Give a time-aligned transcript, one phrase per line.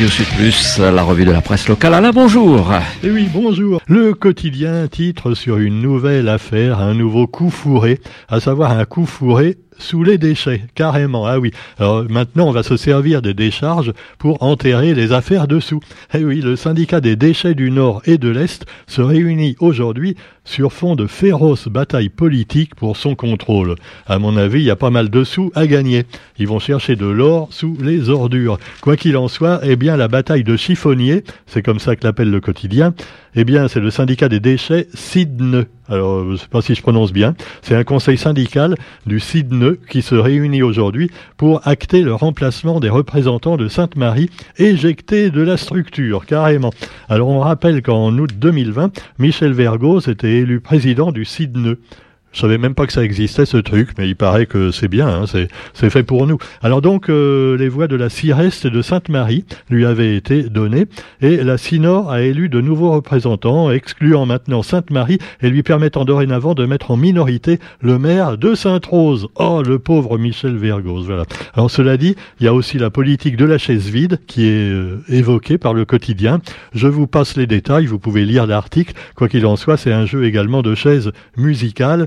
[0.00, 1.92] Radio Sud Plus, la revue de la presse locale.
[1.92, 2.72] Alain, bonjour.
[3.04, 3.82] Eh oui, bonjour.
[3.86, 8.00] Le quotidien titre sur une nouvelle affaire, un nouveau coup fourré,
[8.30, 11.26] à savoir un coup fourré sous les déchets, carrément.
[11.26, 11.52] Ah oui.
[11.78, 15.80] Maintenant, on va se servir des décharges pour enterrer les affaires dessous.
[16.14, 20.72] Eh oui, le syndicat des déchets du Nord et de l'Est se réunit aujourd'hui sur
[20.72, 23.76] fond de féroce bataille politique pour son contrôle.
[24.06, 26.04] À mon avis, il y a pas mal de sous à gagner.
[26.38, 28.58] Ils vont chercher de l'or sous les ordures.
[28.80, 32.30] Quoi qu'il en soit, eh bien, la bataille de chiffonnier, c'est comme ça que l'appelle
[32.30, 32.94] le quotidien,
[33.34, 35.66] eh bien, c'est le syndicat des déchets SIDNE.
[35.88, 37.34] Alors, je ne sais pas si je prononce bien.
[37.62, 38.76] C'est un conseil syndical
[39.06, 45.30] du SIDNE qui se réunit aujourd'hui pour acter le remplacement des représentants de Sainte-Marie éjectés
[45.30, 46.72] de la structure, carrément.
[47.08, 51.76] Alors, on rappelle qu'en août 2020, Michel Vergos était élu président du SIDNE.
[52.32, 55.08] Je savais même pas que ça existait ce truc, mais il paraît que c'est bien,
[55.08, 56.38] hein, c'est fait pour nous.
[56.62, 60.86] Alors donc euh, les voix de la Cireste de Sainte-Marie lui avaient été données
[61.20, 66.54] et la Sinor a élu de nouveaux représentants, excluant maintenant Sainte-Marie et lui permettant dorénavant
[66.54, 69.28] de mettre en minorité le maire de Sainte-Rose.
[69.34, 71.24] Oh le pauvre Michel Vergos, voilà.
[71.54, 74.70] Alors cela dit, il y a aussi la politique de la chaise vide qui est
[74.70, 76.40] euh, évoquée par le quotidien.
[76.74, 78.94] Je vous passe les détails, vous pouvez lire l'article.
[79.16, 82.06] Quoi qu'il en soit, c'est un jeu également de chaises musicales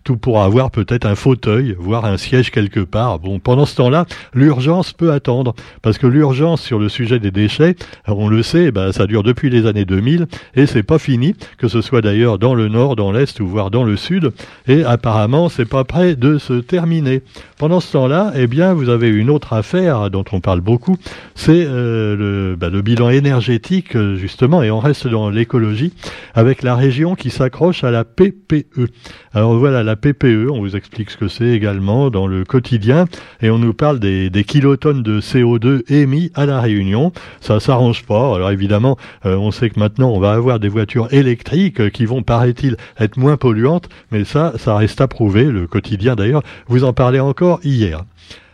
[0.03, 3.19] tout pour avoir peut-être un fauteuil, voire un siège quelque part.
[3.19, 7.75] Bon, pendant ce temps-là, l'urgence peut attendre, parce que l'urgence sur le sujet des déchets,
[8.07, 11.67] on le sait, ben, ça dure depuis les années 2000, et c'est pas fini, que
[11.67, 14.31] ce soit d'ailleurs dans le nord, dans l'est, ou voire dans le sud,
[14.67, 17.21] et apparemment, c'est pas prêt de se terminer.
[17.57, 20.97] Pendant ce temps-là, eh bien, vous avez une autre affaire dont on parle beaucoup,
[21.35, 25.93] c'est euh, le, ben, le bilan énergétique, justement, et on reste dans l'écologie,
[26.33, 28.89] avec la région qui s'accroche à la PPE.
[29.33, 33.05] Alors voilà, la PPE, on vous explique ce que c'est également dans le quotidien,
[33.41, 37.11] et on nous parle des, kilotonnes de CO2 émis à la Réunion.
[37.39, 38.35] Ça s'arrange pas.
[38.35, 42.23] Alors évidemment, euh, on sait que maintenant on va avoir des voitures électriques qui vont,
[42.23, 45.45] paraît-il, être moins polluantes, mais ça, ça reste à prouver.
[45.45, 48.03] Le quotidien d'ailleurs, vous en parlez encore hier.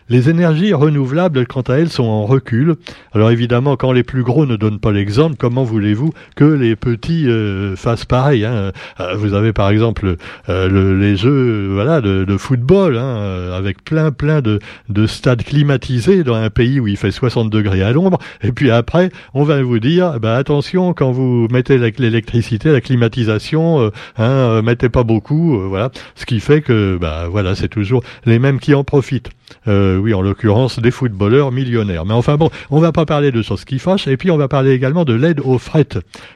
[0.10, 2.76] Les énergies renouvelables, quant à elles, sont en recul.
[3.14, 7.28] Alors évidemment, quand les plus gros ne donnent pas l'exemple, comment voulez-vous que les petits
[7.28, 8.72] euh, fassent pareil hein?
[9.02, 10.16] Euh, Vous avez par exemple
[10.48, 16.36] euh, les jeux voilà, de, football, hein, avec plein plein de, de stades climatisés dans
[16.36, 18.18] un pays où il fait 60 degrés à l'ombre.
[18.42, 23.92] Et puis après, on va vous dire, bah, attention, quand vous mettez l'électricité, la climatisation,
[24.18, 25.60] hein, mettez pas beaucoup.
[25.68, 25.92] voilà.
[26.16, 29.32] Ce qui fait que bah, voilà, c'est toujours les mêmes qui en profitent.
[29.98, 32.06] Oui, en l'occurrence, des footballeurs millionnaires.
[32.06, 34.48] Mais enfin bon, on va pas parler de choses qui fâchent, et puis on va
[34.48, 35.88] parler également de l'aide aux fret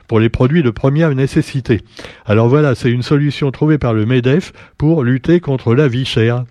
[0.07, 1.81] pour les produits de première nécessité.
[2.25, 6.43] Alors voilà, c'est une solution trouvée par le MEDEF pour lutter contre la vie chère.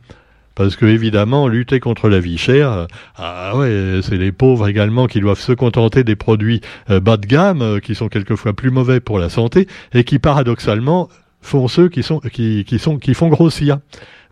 [0.55, 5.21] Parce que évidemment, lutter contre la vie chère, ah ouais, c'est les pauvres également qui
[5.21, 6.61] doivent se contenter des produits
[6.91, 10.19] euh, bas de gamme, euh, qui sont quelquefois plus mauvais pour la santé, et qui
[10.19, 11.09] paradoxalement
[11.41, 13.79] font ceux qui sont qui, qui sont qui font grossir.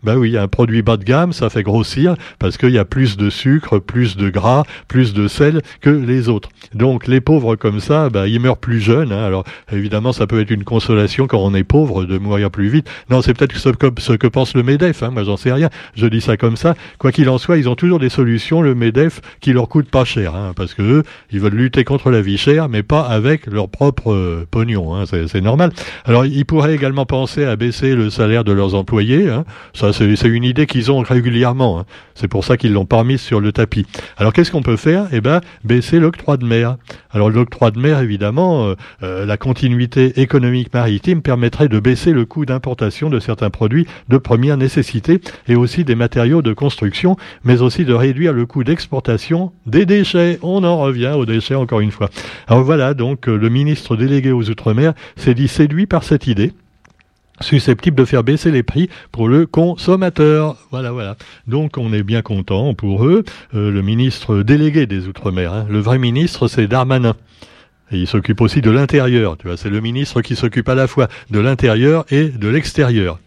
[0.03, 3.17] Ben oui, un produit bas de gamme, ça fait grossir parce qu'il y a plus
[3.17, 6.49] de sucre, plus de gras, plus de sel que les autres.
[6.73, 9.11] Donc les pauvres comme ça, ben, ils meurent plus jeunes.
[9.11, 9.25] Hein.
[9.25, 12.89] Alors évidemment, ça peut être une consolation quand on est pauvre de mourir plus vite.
[13.09, 15.03] Non, c'est peut-être ce que, ce que pense le MEDEF.
[15.03, 15.11] Hein.
[15.11, 15.69] Moi, j'en sais rien.
[15.95, 16.75] Je dis ça comme ça.
[16.97, 20.05] Quoi qu'il en soit, ils ont toujours des solutions, le MEDEF, qui leur coûtent pas
[20.05, 20.35] cher.
[20.35, 23.69] Hein, parce que eux, ils veulent lutter contre la vie chère, mais pas avec leur
[23.69, 24.95] propre euh, pognon.
[24.95, 25.03] Hein.
[25.05, 25.71] C'est normal.
[26.05, 29.29] Alors, ils pourraient également penser à baisser le salaire de leurs employés.
[29.29, 29.45] Hein.
[29.93, 31.79] C'est une idée qu'ils ont régulièrement.
[31.79, 31.85] Hein.
[32.15, 33.85] C'est pour ça qu'ils l'ont pas mis sur le tapis.
[34.17, 35.07] Alors qu'est-ce qu'on peut faire?
[35.11, 36.77] Eh ben, baisser l'octroi de mer.
[37.11, 42.25] Alors l'octroi de mer, évidemment, euh, euh, la continuité économique maritime permettrait de baisser le
[42.25, 47.61] coût d'importation de certains produits de première nécessité et aussi des matériaux de construction, mais
[47.61, 50.39] aussi de réduire le coût d'exportation des déchets.
[50.41, 52.09] On en revient aux déchets encore une fois.
[52.47, 56.53] Alors voilà, donc euh, le ministre délégué aux Outre-mer s'est dit séduit par cette idée
[57.41, 60.57] susceptible de faire baisser les prix pour le consommateur.
[60.71, 61.15] Voilà, voilà.
[61.47, 63.23] Donc on est bien content pour eux.
[63.53, 65.65] Euh, le ministre délégué des Outre-mer, hein.
[65.69, 67.15] le vrai ministre, c'est Darmanin.
[67.91, 69.37] Il s'occupe aussi de l'intérieur.
[69.37, 73.19] Tu vois, c'est le ministre qui s'occupe à la fois de l'intérieur et de l'extérieur.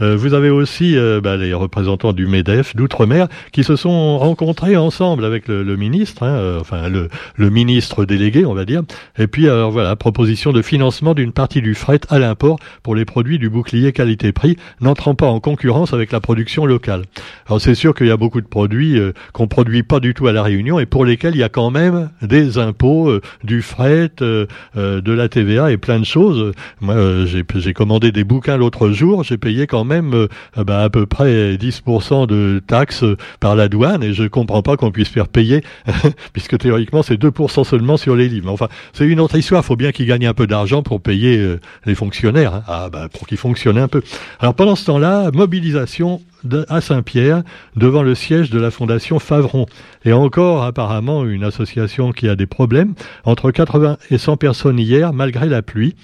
[0.00, 4.76] Euh, vous avez aussi euh, bah, les représentants du MEDEF d'outre-mer qui se sont rencontrés
[4.76, 8.82] ensemble avec le, ministre, hein, euh, enfin le, le, ministre délégué, on va dire.
[9.18, 13.04] Et puis alors voilà, proposition de financement d'une partie du fret à l'import pour les
[13.04, 17.02] produits du bouclier qualité-prix, n'entrant pas en concurrence avec la production locale.
[17.46, 18.98] Alors c'est sûr qu'il y a beaucoup de produits
[19.32, 21.70] qu'on produit pas du tout à la Réunion et pour lesquels il y a quand
[21.70, 23.12] même des impôts,
[23.42, 26.52] du fret, de la TVA et plein de choses.
[26.80, 30.26] Moi, j'ai commandé des bouquins l'autre jour, j'ai payé quand même
[30.56, 33.04] bah, à peu près 10% de taxes
[33.40, 35.62] par la douane et je comprends pas qu'on puisse faire payer
[36.32, 38.50] puisque théoriquement c'est 2% seulement sur les livres.
[38.50, 39.62] Enfin, c'est une autre histoire.
[39.62, 42.62] Il faut bien qu'ils gagnent un peu d'argent pour payer les fonctionnaires, hein.
[42.66, 44.02] ah, bah, pour qu'ils fonctionnent un peu.
[44.40, 46.20] Alors pendant ce temps-là, mobilisation
[46.68, 47.42] à Saint-Pierre
[47.76, 49.66] devant le siège de la Fondation Favron.
[50.04, 52.94] Et encore apparemment une association qui a des problèmes.
[53.24, 55.94] Entre 80 et 100 personnes hier, malgré la pluie.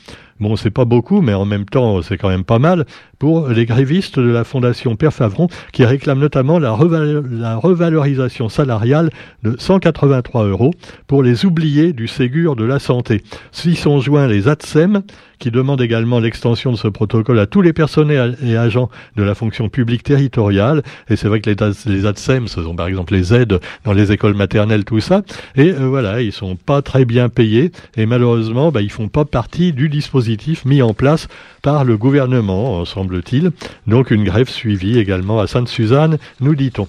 [0.40, 2.86] Bon, c'est pas beaucoup, mais en même temps, c'est quand même pas mal
[3.18, 9.10] pour les grévistes de la Fondation Père Favron qui réclament notamment la, revalorisation salariale
[9.42, 10.72] de 183 euros
[11.06, 13.22] pour les oubliés du Ségur de la santé.
[13.52, 15.02] S'y sont joints les ATSEM
[15.38, 19.34] qui demandent également l'extension de ce protocole à tous les personnels et agents de la
[19.34, 20.82] fonction publique territoriale.
[21.08, 24.34] Et c'est vrai que les, ATSEM, ce sont par exemple les aides dans les écoles
[24.34, 25.22] maternelles, tout ça.
[25.56, 29.24] Et euh, voilà, ils sont pas très bien payés et malheureusement, bah, ils font pas
[29.24, 30.29] partie du dispositif
[30.64, 31.28] mis en place
[31.62, 33.50] par le gouvernement, semble-t-il.
[33.86, 36.86] Donc une grève suivie également à Sainte-Suzanne, nous dit-on.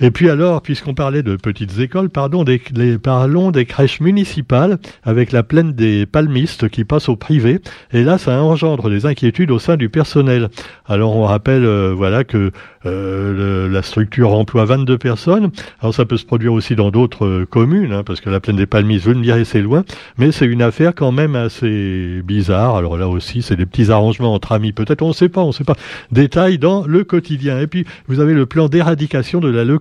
[0.00, 2.44] Et puis alors, puisqu'on parlait de petites écoles, pardon,
[3.02, 7.58] parlons des crèches municipales avec la plaine des palmistes qui passent au privé.
[7.92, 10.50] Et là, ça engendre des inquiétudes au sein du personnel.
[10.86, 12.52] Alors on rappelle, euh, voilà, que
[12.86, 15.50] euh, la structure emploie 22 personnes.
[15.80, 18.56] Alors ça peut se produire aussi dans d'autres euh, communes, hein, parce que la plaine
[18.56, 19.84] des palmistes, vous me direz, c'est loin,
[20.18, 22.76] mais c'est une affaire quand même assez bizarre.
[22.76, 24.72] Alors là aussi, c'est des petits arrangements entre amis.
[24.72, 25.76] Peut-être, on ne sait pas, on ne sait pas.
[26.12, 27.58] Détails dans le quotidien.
[27.58, 29.78] Et puis, vous avez le plan d'éradication de la leucémie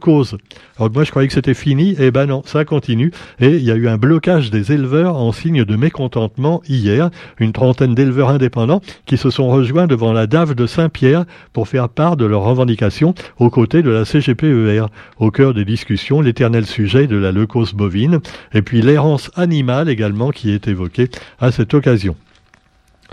[0.78, 3.12] alors moi je croyais que c'était fini, et eh ben non, ça continue.
[3.40, 7.10] Et il y a eu un blocage des éleveurs en signe de mécontentement hier.
[7.40, 11.90] Une trentaine d'éleveurs indépendants qui se sont rejoints devant la DAV de Saint-Pierre pour faire
[11.90, 12.87] part de leurs revendications
[13.40, 14.86] aux côtés de la CGPER.
[15.20, 18.20] Au cœur des discussions, l'éternel sujet de la leucose bovine,
[18.54, 22.16] et puis l'errance animale également qui est évoquée à cette occasion.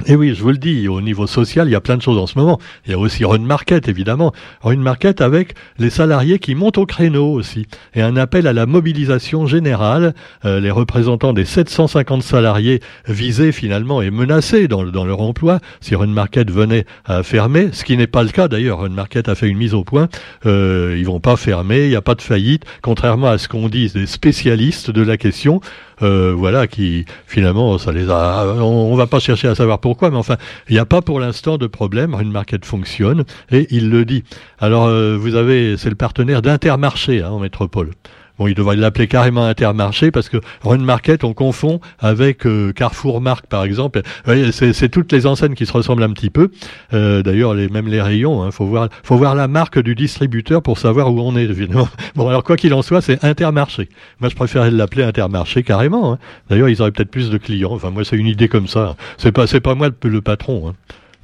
[0.06, 2.18] Et oui, je vous le dis, au niveau social, il y a plein de choses
[2.18, 2.58] en ce moment.
[2.84, 4.32] Il y a aussi Run Market, évidemment.
[4.60, 7.66] Run Market avec les salariés qui montent au créneau aussi.
[7.94, 10.14] Et un appel à la mobilisation générale.
[10.44, 15.94] Euh, les représentants des 750 salariés visés finalement et menacés dans, dans leur emploi si
[15.94, 18.80] Run Market venait à fermer, ce qui n'est pas le cas d'ailleurs.
[18.80, 20.08] Run Market a fait une mise au point.
[20.44, 23.68] Euh, ils vont pas fermer, il n'y a pas de faillite, contrairement à ce qu'on
[23.68, 25.60] dit des spécialistes de la question.
[26.02, 28.46] Euh, voilà, qui finalement, ça les a.
[28.58, 30.38] On, on va pas chercher à savoir pourquoi, mais enfin,
[30.70, 32.16] il n'y a pas pour l'instant de problème.
[32.18, 34.24] Une market fonctionne et il le dit.
[34.58, 37.90] Alors, euh, vous avez, c'est le partenaire d'Intermarché hein, en métropole.
[38.38, 43.20] Bon, il devrait l'appeler carrément Intermarché parce que Run Market, on confond avec euh, Carrefour
[43.20, 44.02] Marque, par exemple.
[44.50, 46.50] C'est toutes les enseignes qui se ressemblent un petit peu.
[46.92, 48.42] Euh, D'ailleurs, les, même les rayons.
[48.42, 51.44] Hein, faut voir, faut voir la marque du distributeur pour savoir où on est.
[51.44, 51.88] Évidemment.
[52.16, 53.88] Bon, alors quoi qu'il en soit, c'est Intermarché.
[54.20, 56.12] Moi, je préférais l'appeler Intermarché carrément.
[56.12, 56.18] Hein.
[56.48, 57.72] D'ailleurs, ils auraient peut-être plus de clients.
[57.72, 58.96] Enfin, moi, c'est une idée comme ça.
[59.16, 60.68] C'est pas, c'est pas moi le, le patron.
[60.68, 60.74] Hein.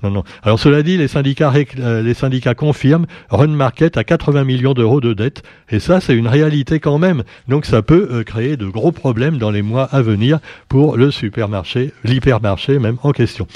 [0.03, 0.25] Non, non.
[0.43, 5.43] Alors cela dit, les syndicats, euh, confirment Run Market à 80 millions d'euros de dettes.
[5.71, 7.23] Et ça, c'est une réalité quand même.
[7.49, 10.39] Donc ça peut euh, créer de gros problèmes dans les mois à venir
[10.69, 13.47] pour le supermarché, l'hypermarché même en question.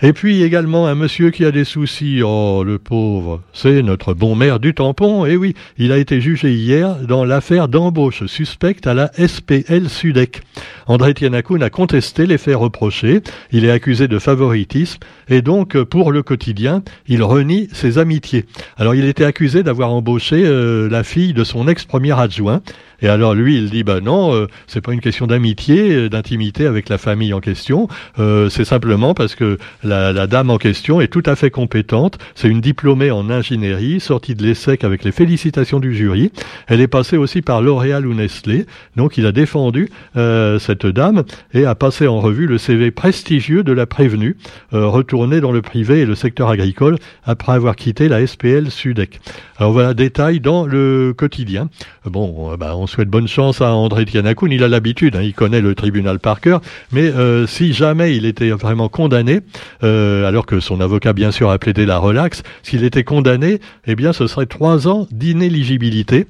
[0.00, 4.36] Et puis également un monsieur qui a des soucis, oh le pauvre, c'est notre bon
[4.36, 8.94] maire du tampon, et oui, il a été jugé hier dans l'affaire d'embauche suspecte à
[8.94, 10.42] la SPL Sudec.
[10.86, 16.12] André Tianakoun a contesté les faits reprochés, il est accusé de favoritisme, et donc pour
[16.12, 18.44] le quotidien, il renie ses amitiés.
[18.76, 22.62] Alors il était accusé d'avoir embauché euh, la fille de son ex-premier adjoint,
[23.00, 26.66] et alors lui, il dit bah non, euh, c'est pas une question d'amitié, euh, d'intimité
[26.66, 27.88] avec la famille en question.
[28.18, 29.58] Euh, c'est simplement parce que
[29.88, 32.18] la, dame en question est tout à fait compétente.
[32.34, 36.30] C'est une diplômée en ingénierie, sortie de l'ESSEC avec les félicitations du jury.
[36.66, 38.66] Elle est passée aussi par L'Oréal ou Nestlé.
[38.96, 43.72] Donc il a défendu cette dame et a passé en revue le CV prestigieux de
[43.72, 44.36] la prévenue,
[44.72, 49.20] retournée dans le privé et le secteur agricole après avoir quitté la SPL Sudec.
[49.58, 51.68] Alors voilà, détail dans le quotidien.
[52.04, 54.52] Bon, bah, on souhaite bonne chance à André Tianakoun.
[54.52, 56.60] Il a l'habitude, hein, il connaît le tribunal par cœur.
[56.92, 59.40] Mais euh, si jamais il était vraiment condamné,
[59.82, 63.94] euh, alors que son avocat bien sûr a plaidé la relaxe, s'il était condamné, eh
[63.94, 66.26] bien ce serait trois ans d'inéligibilité.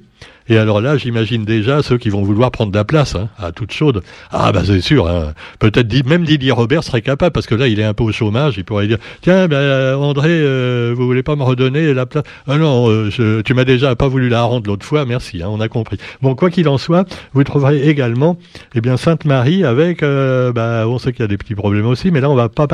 [0.49, 3.71] Et alors là, j'imagine déjà ceux qui vont vouloir prendre la place hein, à toute
[3.71, 4.01] chaude.
[4.31, 5.33] Ah bah c'est sûr, hein.
[5.59, 8.55] peut-être même Didier Robert serait capable, parce que là, il est un peu au chômage,
[8.57, 12.57] il pourrait dire, tiens, ben, André, euh, vous voulez pas me redonner la place Ah
[12.57, 15.67] non, euh, tu m'as déjà pas voulu la rendre l'autre fois, merci, hein, on a
[15.67, 15.97] compris.
[16.23, 18.37] Bon, quoi qu'il en soit, vous trouverez également
[18.73, 22.09] eh bien, Sainte-Marie avec, euh, bah, on sait qu'il y a des petits problèmes aussi,
[22.09, 22.65] mais là, on va pas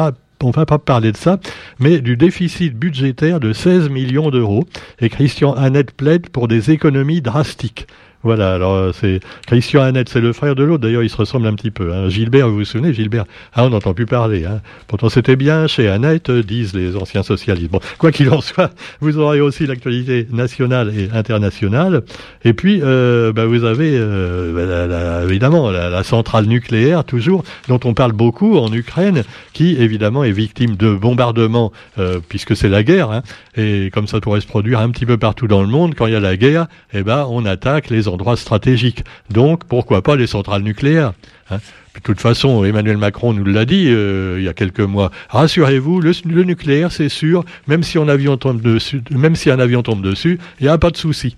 [0.43, 1.39] on va pas parler de ça,
[1.79, 4.65] mais du déficit budgétaire de 16 millions d'euros.
[4.99, 7.87] Et Christian Annette plaide pour des économies drastiques.
[8.25, 10.81] Voilà, alors c'est Christian Annette, c'est le frère de l'autre.
[10.81, 11.93] D'ailleurs, il se ressemble un petit peu.
[11.93, 12.09] Hein.
[12.09, 13.25] Gilbert, vous vous souvenez, Gilbert?
[13.53, 14.45] Ah, on n'entend plus parler.
[14.45, 14.61] Hein.
[14.87, 17.69] Pourtant, c'était bien chez Annette, disent les anciens socialistes.
[17.69, 22.01] Bon, quoi qu'il en soit, vous aurez aussi l'actualité nationale et internationale.
[22.43, 28.13] Et puis, euh, bah, vous avez euh, évidemment la, centrale nucléaire, toujours, dont on parle
[28.13, 33.11] beaucoup en Ukraine, qui évidemment est victime de bombardements, euh, puisque c'est la guerre.
[33.11, 33.21] Hein.
[33.55, 36.13] et comme ça pourrait se produire un petit peu partout dans le monde, quand il
[36.13, 39.03] y a la guerre, eh ben, on attaque les endroits stratégiques.
[39.29, 41.13] Donc, pourquoi pas les centrales nucléaires
[41.51, 41.59] hein.
[41.95, 45.11] de toute façon, Emmanuel Macron nous l'a dit euh, il y a quelques mois.
[45.29, 50.91] Rassurez-vous, le, nucléaire, c'est sûr, même si, un avion tombe dessus, il n'y a pas
[50.91, 51.35] de souci.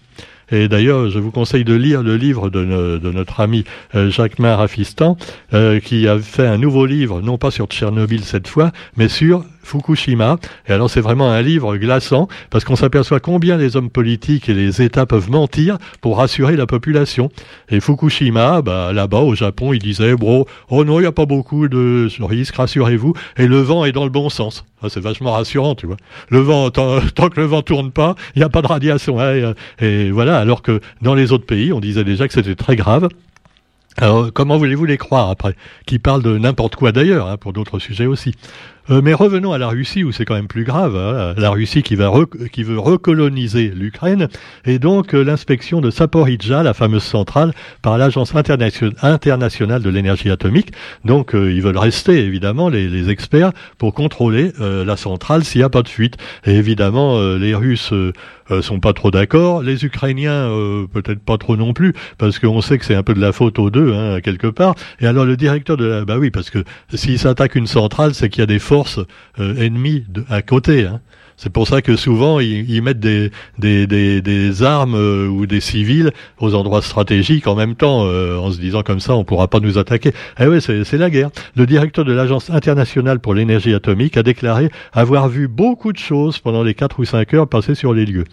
[0.50, 3.66] Et d'ailleurs, je vous conseille de lire le livre de, notre ami
[3.96, 5.18] euh, Jacques Rafistan,
[5.54, 9.44] euh, qui a fait un nouveau livre, non pas sur Tchernobyl cette fois, mais sur
[9.68, 10.38] Fukushima.
[10.68, 14.54] Et alors c'est vraiment un livre glaçant parce qu'on s'aperçoit combien les hommes politiques et
[14.54, 17.30] les États peuvent mentir pour rassurer la population.
[17.70, 21.26] Et Fukushima, bah, là-bas au Japon, il disait, bro, oh non, il n'y a pas
[21.26, 23.14] beaucoup de risques, rassurez-vous.
[23.38, 24.66] Et le vent est dans le bon sens.
[24.82, 25.98] Ah, c'est vachement rassurant, tu vois.
[26.30, 29.20] Le vent, tant, que le vent tourne pas, il n'y a pas de radiation.
[29.20, 32.76] Hein, et voilà, alors que dans les autres pays, on disait déjà que c'était très
[32.76, 33.10] grave.
[34.00, 35.56] Alors, comment voulez-vous les croire après?
[35.88, 38.36] Qui parlent de n'importe quoi d'ailleurs, hein, pour d'autres sujets aussi.
[38.90, 40.96] Euh, mais revenons à la Russie, où c'est quand même plus grave.
[40.96, 41.34] Hein.
[41.38, 42.12] la Russie qui, va
[42.52, 44.30] qui veut recoloniser l'Ukraine,
[44.66, 50.72] et donc euh, l'inspection de Saporidja, la fameuse centrale, par l'Agence internationale de l'énergie atomique.
[51.04, 55.66] Donc euh, ils veulent rester, évidemment, les, les experts, pour contrôler la centrale s'il n'y
[55.66, 56.18] a pas de fuite.
[56.46, 57.94] Et évidemment, les Russes
[58.62, 60.50] sont pas trop d'accord, les Ukrainiens
[60.94, 63.60] peut-être pas trop non plus, parce qu'on sait que c'est un peu de la faute
[63.60, 64.76] aux deux, hein, quelque part.
[65.00, 66.06] Et alors le directeur de la...
[66.06, 66.64] Bah oui, parce que
[66.94, 69.00] s'ils s'attaquent une centrale, c'est qu'il y a des forces
[69.40, 70.86] euh, ennemies à côté.
[70.86, 71.02] Hein.
[71.38, 76.56] C'est pour ça que souvent ils, mettent des, des, armes euh, ou des civils aux
[76.56, 79.78] endroits stratégiques en même temps, euh, en se disant comme ça on pourra pas nous
[79.78, 80.14] attaquer.
[80.40, 81.30] Eh oui, c'est la guerre.
[81.56, 86.40] Le directeur de l'Agence internationale pour l'énergie atomique a déclaré avoir vu beaucoup de choses
[86.40, 88.26] pendant les 4 ou 5 heures passées sur les lieux.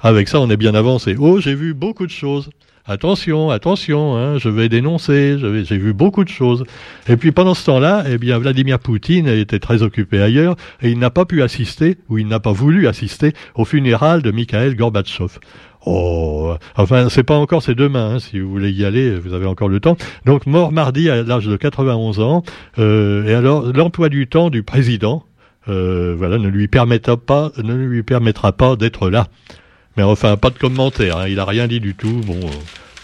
[0.00, 1.14] Avec ça, on est bien avancé.
[1.20, 2.50] Oh, j'ai vu beaucoup de choses
[2.90, 6.64] attention, attention, hein, je vais dénoncer, j'ai vu beaucoup de choses.
[7.08, 10.98] Et puis pendant ce temps-là, eh bien Vladimir Poutine était très occupé ailleurs et il
[10.98, 15.38] n'a pas pu assister, ou il n'a pas voulu assister, au funéral de Mikhail Gorbatchev.
[15.86, 18.16] Oh, enfin, c'est pas encore, c'est demain.
[18.16, 19.96] Hein, si vous voulez y aller, vous avez encore le temps.
[20.26, 22.42] Donc, mort mardi à l'âge de 91 ans.
[22.78, 25.24] Euh, et alors, l'emploi du temps du président,
[25.68, 29.28] euh, voilà, ne lui permettra pas, ne lui permettra pas d'être là.
[29.96, 31.16] Mais enfin, pas de commentaire.
[31.16, 32.20] Hein, il a rien dit du tout.
[32.26, 32.36] Bon.
[32.36, 32.50] Euh,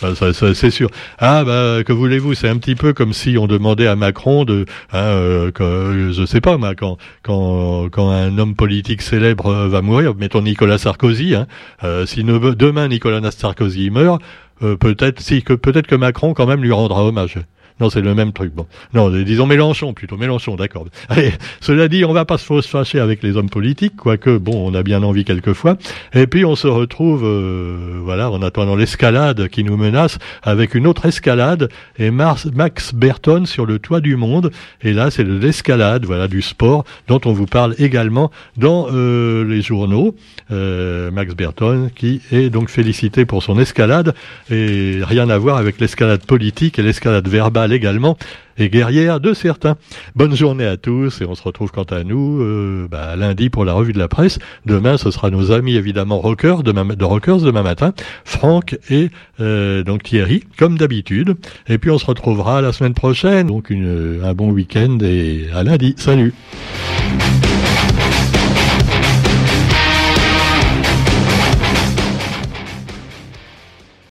[0.01, 0.91] c'est sûr.
[1.19, 2.35] Ah bah que voulez-vous?
[2.35, 6.41] C'est un petit peu comme si on demandait à Macron de, hein, euh, je sais
[6.41, 11.35] pas moi, quand quand quand un homme politique célèbre euh, va mourir, mettons Nicolas Sarkozy,
[11.35, 11.47] hein,
[11.85, 14.21] euh, si demain Nicolas Sarkozy meurt,
[14.61, 17.39] peut-être si que peut-être que Macron quand même lui rendra hommage.
[17.79, 18.55] Non, c'est le même truc.
[18.55, 20.17] Bon, non, disons Mélenchon plutôt.
[20.17, 20.87] Mélenchon, d'accord.
[21.11, 24.75] Allez, cela dit, on va pas se fâcher avec les hommes politiques, quoique bon, on
[24.75, 25.77] a bien envie quelquefois.
[26.15, 30.87] Et puis on se retrouve, euh, voilà, en attendant l'escalade qui nous menace, avec une
[30.87, 31.69] autre escalade
[31.99, 34.51] et Max Berton sur le toit du monde.
[34.83, 39.45] Et là, c'est de l'escalade, voilà, du sport dont on vous parle également dans euh,
[39.45, 40.15] les journaux.
[40.51, 44.15] Euh, Max Berton qui est donc félicité pour son escalade
[44.51, 48.17] et rien à voir avec l'escalade politique et l'escalade verbale également
[48.59, 49.77] et guerrière de certains.
[50.15, 53.65] Bonne journée à tous et on se retrouve quant à nous euh, bah, lundi pour
[53.65, 54.39] la revue de la presse.
[54.65, 57.93] Demain, ce sera nos amis évidemment rockers de rockers demain matin,
[58.25, 61.37] Franck et euh, donc Thierry comme d'habitude.
[61.69, 63.49] Et puis on se retrouvera la semaine prochaine.
[63.49, 65.95] Donc un bon week-end et à lundi.
[65.99, 66.33] Salut.